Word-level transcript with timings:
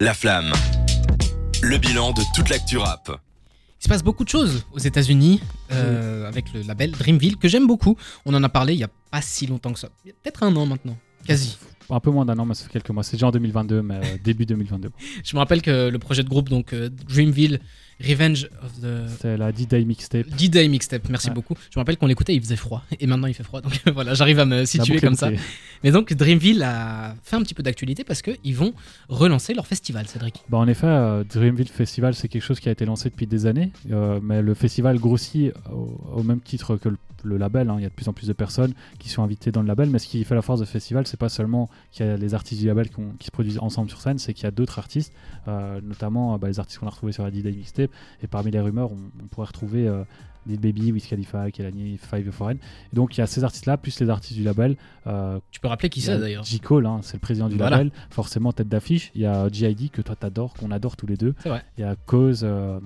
La 0.00 0.14
Flamme. 0.14 0.52
Le 1.60 1.76
bilan 1.76 2.12
de 2.12 2.22
toute 2.32 2.50
l'actu 2.50 2.78
rap. 2.78 3.20
Il 3.80 3.82
se 3.82 3.88
passe 3.88 4.04
beaucoup 4.04 4.22
de 4.22 4.28
choses 4.28 4.64
aux 4.72 4.78
États-Unis 4.78 5.40
euh, 5.72 6.28
avec 6.28 6.52
le 6.52 6.62
label 6.62 6.92
Dreamville 6.92 7.36
que 7.36 7.48
j'aime 7.48 7.66
beaucoup. 7.66 7.96
On 8.24 8.32
en 8.32 8.44
a 8.44 8.48
parlé 8.48 8.74
il 8.74 8.78
y 8.78 8.84
a 8.84 8.90
pas 9.10 9.20
si 9.22 9.48
longtemps 9.48 9.72
que 9.72 9.80
ça. 9.80 9.88
Il 10.04 10.08
y 10.08 10.10
a 10.12 10.14
peut-être 10.22 10.44
un 10.44 10.54
an 10.54 10.66
maintenant. 10.66 10.96
Quasi. 11.26 11.58
Un 11.90 11.98
peu 11.98 12.12
moins 12.12 12.24
d'un 12.24 12.38
an, 12.38 12.44
mais 12.44 12.54
ça 12.54 12.66
fait 12.66 12.74
quelques 12.74 12.90
mois. 12.90 13.02
C'est 13.02 13.16
déjà 13.16 13.26
en 13.26 13.32
2022, 13.32 13.82
mais 13.82 13.96
euh, 13.96 14.18
début 14.22 14.46
2022. 14.46 14.90
Je 15.24 15.34
me 15.34 15.40
rappelle 15.40 15.62
que 15.62 15.88
le 15.88 15.98
projet 15.98 16.22
de 16.22 16.28
groupe, 16.28 16.48
donc 16.48 16.74
euh, 16.74 16.88
Dreamville, 16.90 17.58
Revenge 18.00 18.48
of 18.62 18.80
the. 18.80 19.08
C'est 19.20 19.36
la 19.36 19.50
D-Day 19.52 19.84
mixtape. 19.84 20.28
D-Day 20.28 20.68
Mixtape, 20.68 21.08
merci 21.08 21.28
Ouais. 21.28 21.34
beaucoup. 21.34 21.54
Je 21.70 21.78
me 21.78 21.80
rappelle 21.80 21.96
qu'on 21.96 22.06
l'écoutait, 22.06 22.34
il 22.34 22.40
faisait 22.40 22.56
froid. 22.56 22.82
Et 23.00 23.06
maintenant 23.06 23.26
il 23.26 23.34
fait 23.34 23.42
froid. 23.42 23.60
Donc 23.60 23.72
voilà, 23.92 24.14
j'arrive 24.14 24.38
à 24.38 24.44
me 24.44 24.64
situer 24.64 25.00
comme 25.00 25.14
ça. 25.16 25.30
Mais 25.82 25.90
donc 25.90 26.12
Dreamville 26.12 26.62
a 26.62 27.14
fait 27.22 27.36
un 27.36 27.42
petit 27.42 27.54
peu 27.54 27.62
d'actualité 27.62 28.04
parce 28.04 28.22
qu'ils 28.22 28.54
vont 28.56 28.72
relancer 29.08 29.54
leur 29.54 29.66
festival, 29.66 30.06
Cédric. 30.06 30.42
Bah, 30.48 30.58
en 30.58 30.68
effet, 30.68 30.86
euh, 30.86 31.24
Dreamville 31.24 31.68
Festival, 31.68 32.14
c'est 32.14 32.28
quelque 32.28 32.42
chose 32.42 32.60
qui 32.60 32.68
a 32.68 32.72
été 32.72 32.84
lancé 32.84 33.08
depuis 33.10 33.26
des 33.26 33.46
années, 33.46 33.70
euh, 33.90 34.20
mais 34.22 34.42
le 34.42 34.54
festival 34.54 34.98
grossit 34.98 35.52
au, 35.72 36.00
au 36.16 36.22
même 36.22 36.40
titre 36.40 36.76
que 36.76 36.88
le, 36.88 36.96
le 37.24 37.36
label. 37.36 37.68
hein. 37.70 37.76
Il 37.78 37.82
y 37.82 37.86
a 37.86 37.88
de 37.88 37.94
plus 37.94 38.08
en 38.08 38.12
plus 38.12 38.26
de 38.28 38.32
personnes 38.32 38.74
qui 38.98 39.08
sont 39.08 39.22
invitées 39.22 39.50
dans 39.50 39.62
le 39.62 39.66
label, 39.68 39.90
mais 39.90 39.98
ce 39.98 40.06
qui 40.06 40.22
fait 40.24 40.34
la 40.36 40.42
force 40.42 40.60
du 40.60 40.66
festival, 40.66 41.06
c'est 41.06 41.16
pas 41.18 41.28
seulement 41.28 41.68
qu'il 41.92 42.06
y 42.06 42.08
a 42.08 42.16
les 42.16 42.34
artistes 42.34 42.60
du 42.60 42.66
label 42.68 42.88
qui, 42.88 43.00
ont- 43.00 43.12
qui 43.18 43.26
se 43.26 43.30
produisent 43.32 43.58
ensemble 43.58 43.88
sur 43.90 44.00
scène, 44.00 44.18
c'est 44.18 44.34
qu'il 44.34 44.44
y 44.44 44.46
a 44.46 44.50
d'autres 44.52 44.78
artistes, 44.78 45.12
euh, 45.48 45.80
notamment 45.82 46.38
bah, 46.38 46.48
les 46.48 46.58
artistes 46.60 46.78
qu'on 46.80 46.86
a 46.86 46.90
retrouvés 46.90 47.12
sur 47.12 47.24
la 47.24 47.30
D-Day 47.30 47.52
Mixtape, 47.52 47.87
et 48.22 48.26
parmi 48.26 48.50
les 48.50 48.60
rumeurs, 48.60 48.92
on, 48.92 48.98
on 49.22 49.26
pourrait 49.26 49.46
retrouver 49.46 49.86
euh, 49.88 50.02
Lil 50.46 50.60
Baby, 50.60 50.92
Wiz 50.92 51.06
Khalifa, 51.06 51.50
Kelani, 51.50 51.98
Five 51.98 52.30
Foreign. 52.30 52.56
Et 52.56 52.96
donc 52.96 53.16
il 53.16 53.20
y 53.20 53.22
a 53.22 53.26
ces 53.26 53.44
artistes-là, 53.44 53.76
plus 53.76 53.98
les 54.00 54.08
artistes 54.08 54.38
du 54.38 54.44
label, 54.44 54.76
euh, 55.06 55.38
Tu 55.50 55.60
peux 55.60 55.68
rappeler 55.68 55.90
qui 55.90 56.00
c'est 56.00 56.16
d'ailleurs 56.18 56.44
J. 56.44 56.60
Cole, 56.60 56.86
hein, 56.86 57.00
c'est 57.02 57.14
le 57.14 57.20
président 57.20 57.48
du 57.48 57.56
Voilà. 57.56 57.76
label, 57.78 57.92
forcément 58.10 58.52
tête 58.52 58.68
d'affiche. 58.68 59.10
Il 59.14 59.20
y 59.22 59.26
a 59.26 59.48
G.I.D. 59.50 59.90
que 59.90 60.00
toi 60.00 60.16
t'adores, 60.16 60.54
qu'on 60.54 60.70
adore 60.70 60.96
tous 60.96 61.06
les 61.06 61.16
deux. 61.16 61.34
Il 61.44 61.80
y 61.80 61.84
a 61.84 61.96
Cause, 62.06 62.40
euh, 62.44 62.80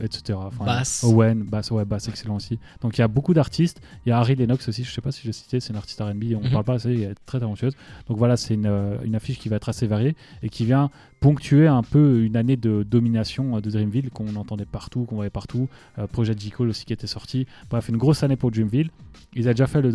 etc. 0.00 0.36
Enfin, 0.42 0.64
Bass. 0.64 1.04
Owen, 1.04 1.44
Bass, 1.44 1.70
ouais, 1.70 1.84
Bass, 1.84 2.08
excellent 2.08 2.34
aussi. 2.36 2.58
Donc 2.80 2.98
il 2.98 3.00
y 3.00 3.04
a 3.04 3.08
beaucoup 3.08 3.32
d'artistes. 3.34 3.80
Il 4.04 4.08
y 4.08 4.12
a 4.12 4.18
Harry 4.18 4.34
Lennox 4.34 4.66
aussi, 4.68 4.82
je 4.82 4.90
sais 4.90 5.00
pas 5.00 5.12
si 5.12 5.20
je 5.22 5.26
l'ai 5.28 5.32
cité, 5.32 5.60
c'est 5.60 5.70
une 5.70 5.76
artiste 5.78 6.00
RB, 6.00 6.24
on 6.34 6.40
Mhm. 6.44 6.50
parle 6.50 6.64
pas 6.64 6.74
assez, 6.74 6.90
elle 6.92 7.02
est 7.12 7.14
très 7.26 7.38
talentueuse. 7.38 7.76
Donc 8.08 8.18
voilà, 8.18 8.36
c'est 8.36 8.54
une, 8.54 8.66
euh, 8.66 8.96
une 9.04 9.14
affiche 9.14 9.38
qui 9.38 9.48
va 9.48 9.56
être 9.56 9.68
assez 9.68 9.86
variée 9.86 10.16
et 10.42 10.48
qui 10.48 10.64
vient 10.64 10.90
ponctuer 11.28 11.66
un 11.68 11.82
peu 11.82 12.22
une 12.22 12.36
année 12.36 12.56
de 12.58 12.82
domination 12.82 13.56
euh, 13.56 13.60
de 13.62 13.70
Dreamville 13.70 14.10
qu'on 14.10 14.36
entendait 14.36 14.66
partout, 14.66 15.04
qu'on 15.06 15.14
voyait 15.14 15.30
partout. 15.30 15.70
Euh, 15.98 16.06
projet. 16.06 16.34
Cole 16.54 16.68
aussi 16.68 16.84
qui 16.84 16.92
était 16.92 17.06
sorti. 17.06 17.46
Bref, 17.70 17.88
une 17.88 17.96
grosse 17.96 18.22
année 18.22 18.36
pour 18.36 18.50
Dreamville. 18.50 18.90
Ils 19.34 19.48
ont 19.48 19.52
déjà 19.52 19.66
fait 19.66 19.80
le 19.80 19.88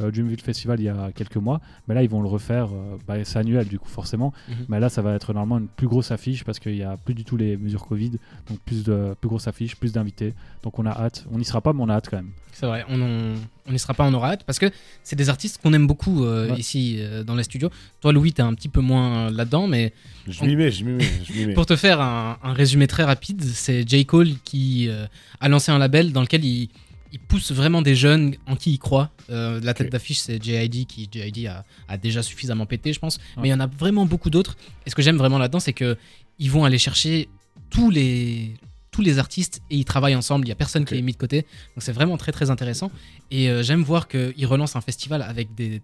euh, 0.00 0.10
Dreamville 0.10 0.40
Festival 0.40 0.80
il 0.80 0.84
y 0.84 0.88
a 0.88 1.12
quelques 1.14 1.36
mois, 1.36 1.60
mais 1.86 1.94
là 1.94 2.02
ils 2.02 2.08
vont 2.08 2.20
le 2.20 2.28
refaire. 2.28 2.66
euh, 2.72 2.96
bah, 3.06 3.14
c'est 3.22 3.38
annuel 3.38 3.68
du 3.68 3.78
coup 3.78 3.88
forcément, 3.88 4.32
Mhm. 4.48 4.54
mais 4.68 4.80
là 4.80 4.88
ça 4.88 5.02
va 5.02 5.14
être 5.14 5.32
normalement 5.32 5.58
une 5.58 5.68
plus 5.68 5.86
grosse 5.86 6.10
affiche 6.10 6.42
parce 6.44 6.58
qu'il 6.58 6.74
y 6.76 6.82
a 6.82 6.96
plus 6.96 7.14
du 7.14 7.24
tout 7.24 7.36
les 7.36 7.56
mesures 7.56 7.86
Covid, 7.86 8.12
donc 8.48 8.58
plus 8.66 8.82
de 8.82 9.14
plus 9.20 9.28
grosse 9.28 9.46
affiche, 9.46 9.76
plus 9.76 9.92
d'invités. 9.92 10.34
Donc 10.64 10.78
on 10.80 10.86
a 10.86 10.90
hâte. 10.90 11.26
On 11.30 11.38
n'y 11.38 11.44
sera 11.44 11.60
pas, 11.60 11.72
mais 11.72 11.82
on 11.82 11.88
a 11.88 11.94
hâte 11.94 12.08
quand 12.10 12.16
même. 12.16 12.30
C'est 12.52 12.66
vrai, 12.66 12.84
on 12.88 13.00
en- 13.00 13.34
on 13.66 13.72
n'y 13.72 13.78
sera 13.78 13.94
pas 13.94 14.04
en 14.04 14.12
aura 14.12 14.32
hâte 14.32 14.44
parce 14.44 14.58
que 14.58 14.66
c'est 15.04 15.16
des 15.16 15.28
artistes 15.30 15.60
qu'on 15.62 15.72
aime 15.72 15.86
beaucoup 15.86 16.24
euh, 16.24 16.50
Ouais. 16.50 16.58
ici 16.58 16.96
euh, 16.98 17.22
dans 17.24 17.34
les 17.36 17.44
studios. 17.44 17.70
Toi, 18.00 18.12
Louis, 18.12 18.32
t'es 18.32 18.42
un 18.42 18.52
petit 18.54 18.68
peu 18.68 18.80
moins 18.80 19.28
euh, 19.28 19.30
là-dedans, 19.30 19.68
mais 19.68 19.92
Je 20.28 20.44
m'y 20.44 20.54
mets, 20.56 20.70
je 20.72 20.84
m'y 20.84 20.92
mets, 20.92 21.10
je 21.24 21.32
m'y 21.32 21.46
mets. 21.46 21.54
pour 21.54 21.66
te 21.66 21.76
faire 21.76 22.00
un, 22.00 22.38
un 22.42 22.52
résumé 22.52 22.86
très 22.86 23.04
rapide, 23.04 23.42
c'est 23.42 23.88
J. 23.88 24.06
Cole 24.06 24.30
qui 24.44 24.88
euh, 24.88 25.06
a 25.40 25.48
lancé 25.48 25.70
un 25.70 25.78
label 25.78 26.12
dans 26.12 26.20
lequel 26.20 26.44
il, 26.44 26.68
il 27.12 27.18
pousse 27.18 27.52
vraiment 27.52 27.82
des 27.82 27.94
jeunes 27.94 28.34
en 28.46 28.56
qui 28.56 28.72
il 28.72 28.78
croit. 28.78 29.10
Euh, 29.30 29.60
la 29.62 29.74
tête 29.74 29.92
d'affiche, 29.92 30.18
c'est 30.18 30.42
J.I.D. 30.42 30.86
qui 30.86 31.08
J.I.D. 31.12 31.46
A, 31.46 31.64
a 31.86 31.96
déjà 31.98 32.22
suffisamment 32.22 32.64
pété, 32.64 32.92
je 32.92 32.98
pense. 32.98 33.20
Mais 33.36 33.48
il 33.48 33.50
y 33.50 33.54
en 33.54 33.60
a 33.60 33.66
vraiment 33.66 34.06
beaucoup 34.06 34.30
d'autres. 34.30 34.56
Et 34.86 34.90
ce 34.90 34.94
que 34.94 35.02
j'aime 35.02 35.18
vraiment 35.18 35.38
là-dedans, 35.38 35.60
c'est 35.60 35.74
que 35.74 35.98
ils 36.38 36.50
vont 36.50 36.64
aller 36.64 36.78
chercher 36.78 37.28
tous 37.70 37.90
les 37.90 38.54
tous 38.90 39.02
les 39.02 39.18
artistes 39.18 39.62
et 39.70 39.76
ils 39.76 39.84
travaillent 39.84 40.14
ensemble. 40.14 40.46
Il 40.46 40.48
y 40.48 40.52
a 40.52 40.54
personne 40.54 40.84
qui 40.84 40.94
est 40.94 41.02
mis 41.02 41.12
de 41.12 41.16
côté. 41.16 41.42
Donc 41.42 41.82
c'est 41.82 41.92
vraiment 41.92 42.16
très 42.16 42.32
très 42.32 42.50
intéressant. 42.50 42.90
Et 43.30 43.48
euh, 43.48 43.62
j'aime 43.62 43.82
voir 43.82 44.08
qu'ils 44.08 44.46
relancent 44.46 44.76
un 44.76 44.82
festival 44.82 45.22
avec 45.22 45.54
des 45.54 45.82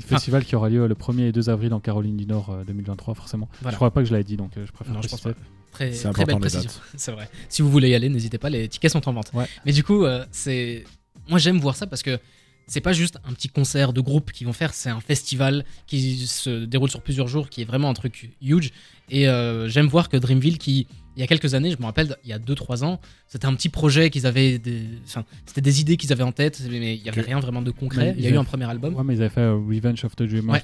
Festival 0.00 0.44
qui 0.44 0.56
aura 0.56 0.68
lieu 0.68 0.86
le 0.86 0.94
1er 0.94 1.28
et 1.28 1.32
2 1.32 1.50
avril 1.50 1.72
en 1.74 1.80
Caroline 1.80 2.16
du 2.16 2.26
Nord 2.26 2.50
euh, 2.50 2.64
2023 2.64 3.14
forcément. 3.14 3.48
Voilà. 3.60 3.72
Je 3.72 3.76
crois 3.76 3.90
pas 3.90 4.00
que 4.02 4.06
je 4.06 4.12
l'avais 4.12 4.24
dit 4.24 4.36
donc 4.36 4.56
euh, 4.56 4.66
je 4.66 4.72
préfère 4.72 4.94
Non, 4.94 5.02
je 5.02 5.08
pense 5.08 5.20
préciser. 5.20 5.40
Très, 5.72 5.92
C'est 5.92 6.10
très 6.10 6.24
belle 6.24 6.36
important, 6.36 6.56
les 6.56 6.62
précision. 6.62 6.70
dates. 6.70 6.82
C'est 6.96 7.12
vrai. 7.12 7.28
Si 7.48 7.62
vous 7.62 7.70
voulez 7.70 7.90
y 7.90 7.94
aller, 7.94 8.08
n'hésitez 8.08 8.38
pas, 8.38 8.48
les 8.50 8.68
tickets 8.68 8.92
sont 8.92 9.08
en 9.08 9.12
vente. 9.12 9.30
Ouais. 9.34 9.46
Mais 9.64 9.72
du 9.72 9.84
coup, 9.84 10.04
euh, 10.04 10.24
c'est. 10.30 10.84
Moi, 11.28 11.38
j'aime 11.38 11.58
voir 11.58 11.76
ça 11.76 11.86
parce 11.86 12.02
que 12.02 12.18
c'est 12.66 12.80
pas 12.80 12.92
juste 12.92 13.18
un 13.24 13.32
petit 13.32 13.48
concert 13.48 13.92
de 13.92 14.00
groupe 14.00 14.32
qu'ils 14.32 14.46
vont 14.46 14.52
faire, 14.52 14.74
c'est 14.74 14.90
un 14.90 15.00
festival 15.00 15.64
qui 15.86 16.26
se 16.26 16.64
déroule 16.64 16.90
sur 16.90 17.00
plusieurs 17.00 17.28
jours, 17.28 17.48
qui 17.48 17.62
est 17.62 17.64
vraiment 17.64 17.88
un 17.88 17.94
truc 17.94 18.30
huge. 18.42 18.72
Et 19.08 19.28
euh, 19.28 19.68
j'aime 19.68 19.86
voir 19.86 20.08
que 20.08 20.16
Dreamville, 20.16 20.58
qui, 20.58 20.86
il 21.16 21.20
y 21.20 21.22
a 21.22 21.26
quelques 21.26 21.54
années, 21.54 21.70
je 21.70 21.78
me 21.78 21.84
rappelle, 21.84 22.14
il 22.24 22.30
y 22.30 22.32
a 22.34 22.38
2-3 22.38 22.84
ans, 22.84 23.00
c'était 23.26 23.46
un 23.46 23.54
petit 23.54 23.70
projet 23.70 24.10
qu'ils 24.10 24.26
avaient. 24.26 24.58
Des... 24.58 24.82
Enfin, 25.06 25.24
c'était 25.46 25.62
des 25.62 25.80
idées 25.80 25.96
qu'ils 25.96 26.12
avaient 26.12 26.22
en 26.22 26.32
tête, 26.32 26.60
mais 26.70 26.94
il 26.94 27.02
y 27.02 27.08
avait 27.08 27.22
rien 27.22 27.40
vraiment 27.40 27.62
de 27.62 27.70
concret. 27.70 28.12
Mais 28.12 28.14
il 28.18 28.24
y 28.24 28.28
a 28.28 28.30
eu 28.30 28.36
un 28.36 28.44
premier 28.44 28.66
album. 28.66 28.94
Ouais, 28.94 29.02
mais 29.02 29.14
ils 29.14 29.22
avaient 29.22 29.30
fait 29.30 29.40
euh, 29.40 29.54
Revenge 29.56 30.04
of 30.04 30.14
the 30.14 30.22
Dreamers 30.24 30.54
Ouais. 30.54 30.62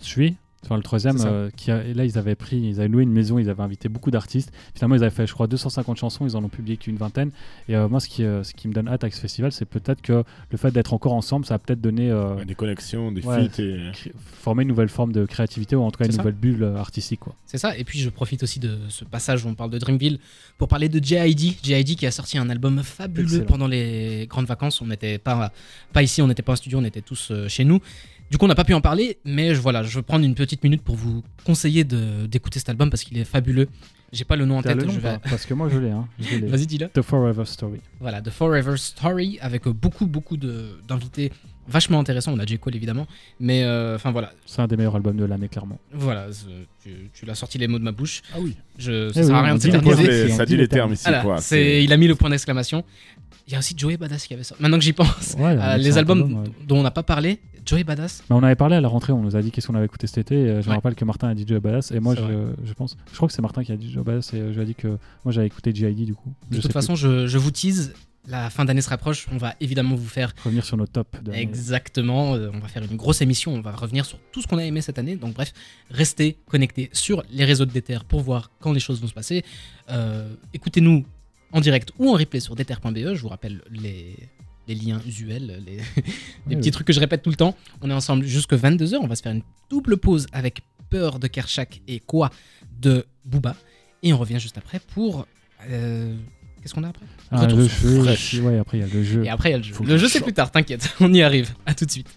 3. 0.63 0.69
Enfin, 0.69 0.77
le 0.77 0.83
troisième, 0.83 1.17
euh, 1.25 1.51
qui 1.57 1.71
a- 1.71 1.83
là 1.83 2.05
ils 2.05 2.17
avaient 2.19 2.35
pris, 2.37 2.57
ils 2.57 2.79
avaient 2.81 2.89
loué 2.89 3.03
une 3.03 3.13
maison, 3.13 3.39
ils 3.39 3.51
avaient 3.51 3.63
invité 3.63 3.89
beaucoup 3.89 4.11
d'artistes. 4.11 4.53
Finalement, 4.75 4.95
ils 4.97 5.03
avaient 5.03 5.15
fait, 5.15 5.27
je 5.27 5.35
crois, 5.35 5.47
250 5.49 5.97
chansons, 5.99 6.27
ils 6.27 6.37
en 6.37 6.45
ont 6.45 6.49
publié 6.49 6.77
qu'une 6.77 6.97
vingtaine. 6.97 7.31
Et 7.69 7.75
euh, 7.77 7.89
moi, 7.89 7.99
ce 8.01 8.09
qui, 8.09 8.23
euh, 8.25 8.43
ce 8.45 8.55
qui 8.55 8.69
me 8.69 8.73
donne 8.73 8.87
hâte 8.89 9.03
avec 9.05 9.13
ce 9.15 9.21
festival, 9.21 9.51
c'est 9.53 9.65
peut-être 9.65 10.01
que 10.03 10.23
le 10.51 10.57
fait 10.59 10.71
d'être 10.71 10.95
encore 10.95 11.13
ensemble, 11.15 11.45
ça 11.47 11.55
va 11.55 11.59
peut-être 11.59 11.81
donner, 11.81 12.11
euh, 12.11 12.37
Ouais, 12.37 12.45
Des 12.45 12.55
connexions, 12.55 13.11
des 13.13 13.23
Ouais. 13.27 13.49
feats 13.49 13.63
et. 13.63 13.91
former 14.23 14.63
une 14.63 14.69
nouvelle 14.69 14.89
forme 14.89 15.13
de 15.13 15.25
créativité 15.27 15.77
ou 15.77 15.83
en 15.83 15.91
tout 15.91 15.99
cas 15.99 16.05
une 16.07 16.13
ça. 16.13 16.19
nouvelle 16.19 16.35
bulle 16.35 16.65
artistique. 16.77 17.21
Quoi. 17.21 17.35
C'est 17.47 17.59
ça, 17.59 17.77
et 17.77 17.85
puis 17.85 17.99
je 17.99 18.09
profite 18.11 18.43
aussi 18.43 18.59
de 18.61 18.79
ce 18.89 19.05
passage 19.05 19.45
où 19.45 19.49
on 19.49 19.55
parle 19.55 19.71
de 19.71 19.79
Dreamville 19.79 20.19
pour 20.59 20.69
parler 20.69 20.89
de 20.89 21.03
J.I.D. 21.03 21.57
J.I.D. 21.63 21.95
qui 21.97 22.07
a 22.07 22.11
sorti 22.11 22.39
un 22.39 22.49
album 22.51 22.83
fabuleux 22.83 23.27
Excellent. 23.27 23.45
pendant 23.47 23.67
les 23.67 24.27
grandes 24.29 24.47
vacances. 24.47 24.81
On 24.81 24.87
n'était 24.87 25.19
pas, 25.19 25.53
pas 25.93 26.03
ici, 26.03 26.23
on 26.23 26.27
n'était 26.29 26.43
pas 26.43 26.53
en 26.53 26.57
studio, 26.57 26.79
on 26.79 26.85
était 26.85 27.03
tous 27.03 27.33
chez 27.49 27.65
nous. 27.65 27.81
Du 28.33 28.39
coup, 28.39 28.47
on 28.47 28.49
n'a 28.49 28.55
pas 28.55 28.65
pu 28.65 28.73
en 28.73 28.81
parler, 28.81 29.19
mais 29.27 29.55
je, 29.55 29.61
voilà, 29.61 29.83
je 29.83 29.95
veux 29.95 30.01
prendre 30.03 30.25
une 30.25 30.35
petite 30.35 30.65
minute 30.65 30.81
pour 30.83 30.97
vous 30.97 31.23
conseiller 31.45 31.85
d'écouter 31.85 32.59
cet 32.61 32.71
album 32.71 32.89
parce 32.89 33.05
qu'il 33.05 33.19
est 33.19 33.25
fabuleux. 33.25 33.69
J'ai 34.11 34.25
pas 34.25 34.37
le 34.37 34.47
nom 34.47 34.57
en 34.57 34.63
tête, 34.63 34.77
le 34.77 34.85
nom 34.87 34.93
je 34.93 35.01
vais. 35.01 35.19
Parce 35.29 35.45
que 35.45 35.53
moi 35.53 35.69
je 35.71 35.79
l'ai. 35.79 35.91
Hein. 35.91 36.09
Vas-y, 36.49 36.67
dis-le. 36.67 36.89
The 36.89 37.03
Forever 37.03 37.45
Story. 37.45 37.81
Voilà, 38.01 38.23
The 38.23 38.31
Forever 38.31 38.79
Story 38.79 39.39
avec 39.43 39.67
euh, 39.67 39.73
beaucoup, 39.75 40.07
beaucoup 40.07 40.39
de- 40.39 40.79
d'invités 40.89 41.31
vachement 41.69 42.01
intéressants. 42.01 42.33
On 42.33 42.39
a 42.39 42.47
J. 42.47 42.59
Cole 42.59 42.75
évidemment, 42.75 43.07
mais 43.39 43.65
euh, 43.65 43.97
enfin 43.97 44.11
voilà, 44.13 44.33
C'est 44.47 44.63
un 44.63 44.67
des 44.67 44.77
meilleurs 44.79 44.97
albums 44.97 45.17
de 45.17 45.25
l'année, 45.27 45.49
clairement. 45.49 45.79
voilà, 45.93 46.27
tu, 46.83 46.91
tu 47.13 47.27
l'as 47.27 47.35
sorti 47.35 47.59
les 47.59 47.69
mots 47.69 47.79
de 47.79 47.85
ma 47.85 47.93
bouche. 47.93 48.23
Ah 48.35 48.39
oui. 48.41 48.57
Je, 48.79 49.11
ça 49.13 49.21
Eh 49.21 49.25
sert 49.25 49.35
à 49.35 49.41
oui, 49.41 49.45
rien 49.47 49.55
de 49.57 49.61
dit 49.61 49.67
les 49.67 49.73
Ça 49.73 49.79
S'éterniser. 49.83 50.29
ça 50.31 50.47
dit 50.47 50.57
les 50.57 50.69
termes 50.69 50.93
ici, 50.95 51.05
Voilà, 51.05 51.23
quoi. 51.23 51.37
c'est- 51.39 51.85
il 51.85 51.93
a 51.93 51.97
mis 51.99 52.07
le 52.09 52.15
point 52.15 52.31
d'exclamation. 52.31 52.83
Il 53.47 53.53
y 53.53 53.57
a 53.57 53.59
aussi 53.59 53.75
Joey 53.77 53.97
Badass 53.97 54.27
qui 54.27 54.35
avait 54.35 54.45
ça. 54.45 54.55
Maintenant 54.61 54.79
que 54.79 54.85
j'y 54.85 54.93
pense, 54.93 55.35
Ouais, 55.39 55.57
euh, 55.59 55.77
les 55.77 55.99
albums 55.99 56.23
album, 56.23 56.43
ouais. 56.45 56.51
dont 56.67 56.79
on 56.79 56.83
n'a 56.83 56.91
pas 56.93 57.03
parlé, 57.03 57.41
Joey 57.65 57.85
Badass. 57.85 58.23
Mais 58.29 58.37
on 58.37 58.43
avait 58.43 58.57
parlé 58.57 58.77
à 58.77 58.81
la 58.81 58.89
rentrée, 58.89 59.13
on 59.13 59.23
nous 59.23 59.37
a 59.37 59.43
dit 59.43 59.51
qu'est-ce 59.51 59.67
qu'on 59.69 59.75
avait 59.75 59.87
écouté 59.87 60.07
cet 60.07 60.19
été. 60.19 60.35
et, 60.37 60.47
je 60.63 60.67
Ouais. 60.67 60.69
me 60.69 60.75
rappelle 60.75 60.95
que 60.95 61.05
Martin 61.05 61.29
a 61.29 61.35
dit 61.35 61.45
Joe 61.47 61.61
Badass. 61.61 61.91
Et 61.93 62.01
moi, 62.01 62.15
je, 62.15 62.73
pense. 62.75 62.97
Je 63.11 63.17
crois 63.17 63.29
que 63.29 63.35
c'est 63.35 63.43
Martin 63.43 63.63
qui 63.65 63.73
a 63.73 63.77
dit 63.77 63.91
Joe 63.93 64.05
Badass. 64.05 64.33
Et 64.35 64.39
euh, 64.41 64.53
je 64.53 64.57
lui 64.57 64.63
ai 64.63 64.67
dit 64.67 64.75
que 64.75 64.89
moi, 65.25 65.33
j'avais 65.33 65.47
écouté 65.47 65.75
G.I.D. 65.75 66.05
du 66.05 66.15
coup. 66.15 66.33
De 66.51 66.57
Je 66.57 66.61
toute 66.63 66.73
façon, 66.73 66.95
je, 66.95 67.27
je 67.27 67.39
vous 67.39 67.51
tease. 67.51 67.93
La 68.29 68.51
fin 68.51 68.65
d'année 68.65 68.83
se 68.83 68.89
rapproche. 68.89 69.27
On 69.33 69.37
va 69.37 69.55
évidemment 69.61 69.97
vous 69.97 70.07
faire 70.09 70.33
revenir 70.45 70.65
sur 70.65 70.77
nos 70.77 70.87
tops. 70.87 71.11
exactement. 71.33 72.35
euh, 72.37 72.51
on 72.55 72.61
va 72.61 72.69
faire 72.69 72.85
une 72.85 72.97
grosse 72.97 73.21
émission. 73.21 73.53
On 73.55 73.61
va 73.61 73.73
revenir 73.73 74.05
sur 74.07 74.19
tout 74.31 74.41
ce 74.41 74.47
qu'on 74.47 74.59
a 74.59 74.65
aimé 74.65 74.81
cette 74.81 74.99
année. 74.99 75.17
Donc, 75.17 75.35
bref, 75.35 75.53
restez 75.91 76.39
connectés 76.47 76.89
sur 76.93 77.25
les 77.33 77.45
réseaux 77.45 77.65
de 77.65 77.73
Déter 77.73 77.99
pour 78.09 78.21
voir 78.21 78.51
quand 78.61 78.73
les 78.73 78.79
choses 78.81 79.01
vont 79.01 79.09
se 79.09 79.15
passer. 79.15 79.45
Euh, 79.91 80.29
Écoutez-nous 80.55 81.05
en 81.53 81.61
direct 81.61 81.91
ou 81.99 82.11
en 82.11 82.13
replay 82.13 82.39
sur 82.41 82.55
déter.be. 82.55 83.15
Je 83.15 83.21
vous 83.23 83.29
rappelle 83.29 83.61
les, 83.71 84.17
les 84.69 84.75
liens 84.75 85.01
usuels, 85.07 85.63
les, 85.67 85.77
les 85.77 85.83
Oui, 86.47 86.57
petits 86.57 86.69
oui. 86.69 86.71
trucs 86.71 86.87
que 86.87 86.93
je 86.93 87.01
répète 87.01 87.23
tout 87.23 87.31
le 87.31 87.37
temps. 87.37 87.57
On 87.81 87.91
est 87.91 87.95
ensemble 87.95 88.25
jusque 88.25 88.53
22h. 88.55 88.97
On 89.01 89.07
va 89.07 89.17
se 89.17 89.23
faire 89.23 89.33
une 89.33 89.43
double 89.71 89.97
pause 89.97 90.27
avec 90.33 90.63
Peur 90.91 91.19
de 91.19 91.27
Kershak 91.27 91.81
et 91.89 92.01
Quoi 92.01 92.31
de 92.81 93.05
Booba. 93.25 93.57
Et 94.03 94.13
on 94.13 94.19
revient 94.19 94.39
juste 94.41 94.59
après 94.59 94.81
pour. 94.81 95.27
euh, 95.69 96.15
Qu'est-ce 96.61 96.75
qu'on 96.75 96.85
a 96.85 96.89
après? 96.91 97.07
Ah, 97.33 97.41
Retour 97.41 97.59
le 97.59 97.65
jeu. 97.69 98.03
Fresh. 98.03 98.35
Ouais, 98.35 98.59
après, 98.59 98.79
il 98.79 98.81
y 98.83 98.85
a 98.85 98.87
le 98.93 99.03
jeu. 99.03 99.25
Et 99.25 99.29
après, 99.29 99.49
il 99.49 99.53
y 99.53 99.55
a 99.55 99.59
le 99.59 99.65
jeu. 99.65 99.75
Faut 99.75 99.83
Le 99.85 99.97
je 99.97 100.03
jeu, 100.03 100.09
c'est 100.09 100.21
plus 100.21 100.33
tard, 100.33 100.51
t'inquiète. 100.53 100.95
On 101.01 101.13
y 101.13 101.21
arrive. 101.23 101.55
À 101.67 101.75
tout 101.75 101.85
de 101.85 101.91
suite. 101.91 102.09